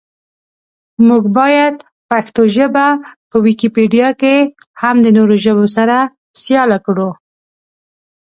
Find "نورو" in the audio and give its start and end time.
5.17-5.35